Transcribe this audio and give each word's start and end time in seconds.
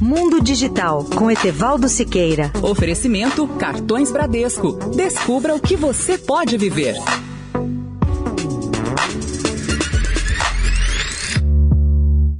Mundo 0.00 0.42
Digital 0.42 1.04
com 1.04 1.30
Etevaldo 1.30 1.86
Siqueira. 1.86 2.50
Oferecimento 2.62 3.46
Cartões 3.46 4.10
Bradesco. 4.10 4.72
Descubra 4.96 5.54
o 5.54 5.60
que 5.60 5.76
você 5.76 6.16
pode 6.16 6.56
viver. 6.56 6.96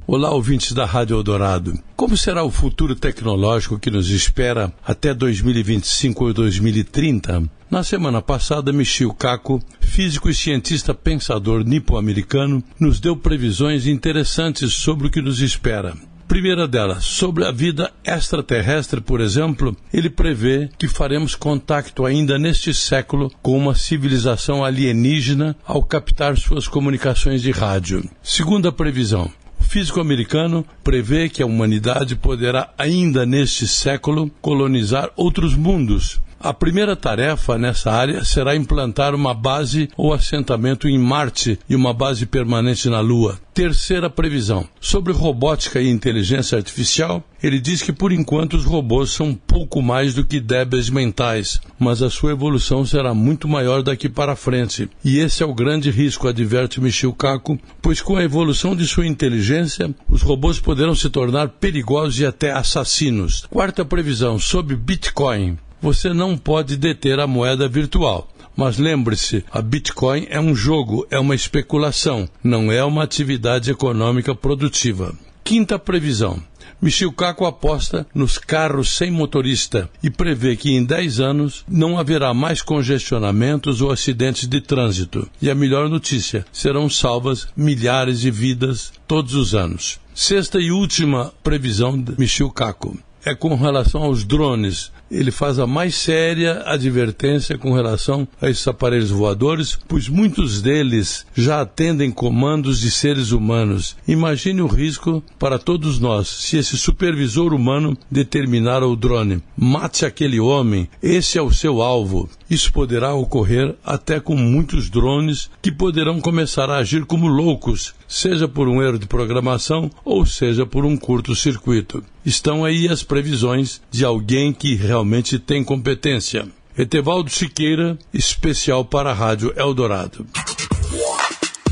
Olá, 0.07 0.31
ouvintes 0.31 0.73
da 0.73 0.85
Rádio 0.85 1.15
Eldorado. 1.15 1.79
Como 1.95 2.17
será 2.17 2.43
o 2.43 2.49
futuro 2.49 2.95
tecnológico 2.95 3.77
que 3.77 3.91
nos 3.91 4.09
espera 4.09 4.73
até 4.83 5.13
2025 5.13 6.25
ou 6.25 6.33
2030? 6.33 7.43
Na 7.69 7.83
semana 7.83 8.23
passada, 8.23 8.73
Michio 8.73 9.13
Kaku, 9.13 9.61
físico 9.79 10.31
e 10.31 10.33
cientista 10.33 10.95
pensador 10.95 11.63
nipo-americano, 11.63 12.63
nos 12.79 12.99
deu 12.99 13.15
previsões 13.15 13.85
interessantes 13.85 14.73
sobre 14.73 15.07
o 15.07 15.11
que 15.11 15.21
nos 15.21 15.41
espera. 15.41 15.95
Primeira 16.31 16.65
delas, 16.65 17.03
sobre 17.03 17.43
a 17.43 17.51
vida 17.51 17.91
extraterrestre, 18.05 19.01
por 19.01 19.19
exemplo, 19.19 19.75
ele 19.93 20.09
prevê 20.09 20.69
que 20.77 20.87
faremos 20.87 21.35
contato 21.35 22.05
ainda 22.05 22.39
neste 22.39 22.73
século 22.73 23.29
com 23.41 23.57
uma 23.57 23.75
civilização 23.75 24.63
alienígena 24.63 25.57
ao 25.65 25.83
captar 25.83 26.37
suas 26.37 26.69
comunicações 26.69 27.41
de 27.41 27.51
rádio. 27.51 28.09
Segunda 28.23 28.71
previsão, 28.71 29.29
o 29.59 29.63
físico 29.65 29.99
americano 29.99 30.65
prevê 30.81 31.27
que 31.27 31.43
a 31.43 31.45
humanidade 31.45 32.15
poderá 32.15 32.73
ainda 32.77 33.25
neste 33.25 33.67
século 33.67 34.31
colonizar 34.41 35.09
outros 35.17 35.53
mundos, 35.53 36.21
a 36.43 36.53
primeira 36.53 36.95
tarefa 36.95 37.57
nessa 37.57 37.91
área 37.91 38.23
será 38.25 38.55
implantar 38.55 39.13
uma 39.13 39.33
base 39.33 39.89
ou 39.95 40.13
assentamento 40.13 40.87
em 40.87 40.97
Marte 40.97 41.59
e 41.69 41.75
uma 41.75 41.93
base 41.93 42.25
permanente 42.25 42.89
na 42.89 42.99
Lua. 42.99 43.39
Terceira 43.53 44.09
previsão. 44.09 44.67
Sobre 44.79 45.13
robótica 45.13 45.79
e 45.79 45.89
inteligência 45.89 46.57
artificial, 46.57 47.23
ele 47.43 47.59
diz 47.59 47.81
que 47.81 47.91
por 47.91 48.11
enquanto 48.11 48.55
os 48.55 48.65
robôs 48.65 49.11
são 49.11 49.33
pouco 49.33 49.81
mais 49.81 50.13
do 50.13 50.25
que 50.25 50.39
débeis 50.39 50.89
mentais, 50.89 51.59
mas 51.77 52.01
a 52.01 52.09
sua 52.09 52.31
evolução 52.31 52.85
será 52.85 53.13
muito 53.13 53.47
maior 53.47 53.83
daqui 53.83 54.07
para 54.07 54.35
frente. 54.35 54.89
E 55.03 55.19
esse 55.19 55.43
é 55.43 55.45
o 55.45 55.53
grande 55.53 55.91
risco, 55.91 56.27
adverte 56.27 56.81
Michio 56.81 57.13
Kaku, 57.13 57.59
pois 57.81 58.01
com 58.01 58.15
a 58.15 58.23
evolução 58.23 58.75
de 58.75 58.87
sua 58.87 59.05
inteligência, 59.05 59.93
os 60.09 60.21
robôs 60.21 60.59
poderão 60.59 60.95
se 60.95 61.09
tornar 61.09 61.49
perigosos 61.49 62.19
e 62.19 62.25
até 62.25 62.51
assassinos. 62.51 63.45
Quarta 63.49 63.83
previsão 63.83 64.39
sobre 64.39 64.75
Bitcoin 64.75 65.57
você 65.81 66.13
não 66.13 66.37
pode 66.37 66.77
deter 66.77 67.19
a 67.19 67.27
moeda 67.27 67.67
virtual. 67.67 68.27
Mas 68.55 68.77
lembre-se, 68.77 69.43
a 69.51 69.61
Bitcoin 69.61 70.27
é 70.29 70.39
um 70.39 70.53
jogo, 70.53 71.07
é 71.09 71.17
uma 71.17 71.33
especulação, 71.33 72.29
não 72.43 72.71
é 72.71 72.83
uma 72.83 73.03
atividade 73.03 73.71
econômica 73.71 74.35
produtiva. 74.35 75.15
Quinta 75.43 75.79
previsão. 75.79 76.41
Michio 76.81 77.11
Kaku 77.11 77.45
aposta 77.45 78.07
nos 78.13 78.39
carros 78.39 78.97
sem 78.97 79.11
motorista 79.11 79.89
e 80.01 80.09
prevê 80.09 80.55
que 80.55 80.71
em 80.71 80.83
10 80.83 81.19
anos 81.19 81.63
não 81.67 81.97
haverá 81.97 82.33
mais 82.33 82.61
congestionamentos 82.61 83.81
ou 83.81 83.91
acidentes 83.91 84.47
de 84.47 84.59
trânsito. 84.59 85.29
E 85.39 85.49
a 85.49 85.55
melhor 85.55 85.87
notícia, 85.89 86.43
serão 86.51 86.89
salvas 86.89 87.47
milhares 87.55 88.21
de 88.21 88.31
vidas 88.31 88.91
todos 89.07 89.35
os 89.35 89.53
anos. 89.53 89.99
Sexta 90.13 90.59
e 90.59 90.71
última 90.71 91.31
previsão 91.43 91.99
de 91.99 92.13
Michio 92.17 92.49
Kaku 92.49 92.97
é 93.23 93.35
com 93.35 93.55
relação 93.55 94.03
aos 94.03 94.23
drones 94.23 94.91
ele 95.11 95.29
faz 95.29 95.59
a 95.59 95.67
mais 95.67 95.95
séria 95.95 96.63
advertência 96.65 97.57
com 97.57 97.73
relação 97.73 98.25
a 98.41 98.49
esses 98.49 98.65
aparelhos 98.67 99.11
voadores, 99.11 99.77
pois 99.87 100.07
muitos 100.07 100.61
deles 100.61 101.25
já 101.35 101.61
atendem 101.61 102.09
comandos 102.09 102.79
de 102.79 102.89
seres 102.89 103.31
humanos. 103.31 103.97
Imagine 104.07 104.61
o 104.61 104.67
risco 104.67 105.21
para 105.37 105.59
todos 105.59 105.99
nós 105.99 106.29
se 106.29 106.57
esse 106.57 106.77
supervisor 106.77 107.53
humano 107.53 107.97
determinar 108.09 108.83
o 108.83 108.95
drone. 108.95 109.43
Mate 109.57 110.05
aquele 110.05 110.39
homem, 110.39 110.87
esse 111.03 111.37
é 111.37 111.41
o 111.41 111.51
seu 111.51 111.81
alvo. 111.81 112.29
Isso 112.49 112.71
poderá 112.71 113.13
ocorrer 113.13 113.75
até 113.83 114.19
com 114.19 114.35
muitos 114.35 114.89
drones 114.89 115.49
que 115.61 115.71
poderão 115.71 116.19
começar 116.19 116.69
a 116.69 116.77
agir 116.77 117.05
como 117.05 117.27
loucos, 117.27 117.93
seja 118.07 118.47
por 118.47 118.67
um 118.67 118.81
erro 118.81 118.99
de 118.99 119.07
programação 119.07 119.89
ou 120.03 120.25
seja 120.25 120.65
por 120.65 120.85
um 120.85 120.97
curto-circuito. 120.97 122.03
Estão 122.25 122.63
aí 122.63 122.87
as 122.87 123.03
previsões 123.03 123.81
de 123.89 124.05
alguém 124.05 124.53
que 124.53 124.75
realmente 124.75 125.00
tem 125.39 125.63
competência. 125.63 126.47
Etevaldo 126.77 127.29
Siqueira, 127.29 127.97
especial 128.13 128.85
para 128.85 129.11
a 129.11 129.13
Rádio 129.13 129.53
Eldorado. 129.57 130.25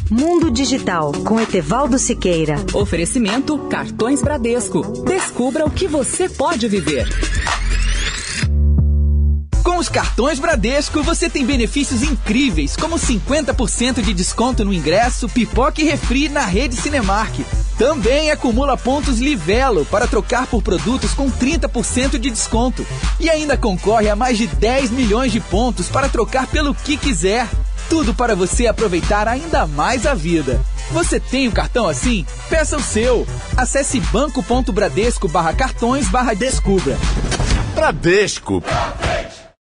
Mundo 0.10 0.50
Digital 0.50 1.12
com 1.24 1.40
Etevaldo 1.40 2.00
Siqueira. 2.00 2.56
Oferecimento 2.74 3.58
Cartões 3.70 4.22
Bradesco. 4.22 4.82
Descubra 5.04 5.66
o 5.66 5.70
que 5.70 5.88
você 5.88 6.28
pode 6.28 6.68
viver. 6.68 7.08
Com 9.64 9.78
os 9.78 9.88
cartões 9.88 10.40
Bradesco, 10.40 11.04
você 11.04 11.30
tem 11.30 11.46
benefícios 11.46 12.02
incríveis, 12.02 12.76
como 12.76 12.96
50% 12.96 14.02
de 14.02 14.14
desconto 14.14 14.66
no 14.66 14.74
ingresso, 14.74 15.30
pipoca 15.30 15.80
e 15.82 15.86
refri 15.86 16.28
na 16.28 16.46
rede 16.46 16.76
Cinemark. 16.76 17.40
Também 17.80 18.30
acumula 18.30 18.76
pontos 18.76 19.20
Livelo 19.20 19.86
para 19.86 20.06
trocar 20.06 20.46
por 20.48 20.62
produtos 20.62 21.14
com 21.14 21.32
30% 21.32 22.20
de 22.20 22.30
desconto. 22.30 22.86
E 23.18 23.30
ainda 23.30 23.56
concorre 23.56 24.10
a 24.10 24.18
mais 24.18 24.38
de 24.38 24.48
10 24.48 24.92
milhões 24.92 25.32
de 25.32 25.40
pontos 25.40 25.88
para 25.88 26.10
trocar 26.10 26.46
pelo 26.48 26.76
que 26.76 26.98
quiser. 26.98 27.48
Tudo 27.90 28.14
para 28.14 28.36
você 28.36 28.68
aproveitar 28.68 29.30
ainda 29.30 29.66
mais 29.66 30.06
a 30.06 30.14
vida. 30.14 30.60
Você 30.92 31.22
tem 31.22 31.48
um 31.48 31.52
cartão 31.52 31.88
assim? 31.88 32.26
Peça 32.50 32.76
o 32.76 32.84
seu. 32.84 33.26
Acesse 33.56 34.02
banco.bradesco 34.02 35.30
barra 35.30 35.54
cartões 35.54 36.10
barra 36.10 36.34
descubra. 36.34 36.98
Bradesco. 37.76 38.60
Bradesco 38.60 39.09